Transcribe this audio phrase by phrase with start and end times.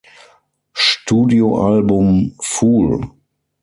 [0.73, 3.03] Studioalbum "Fool".